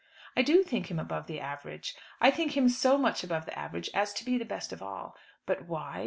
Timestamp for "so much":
2.69-3.23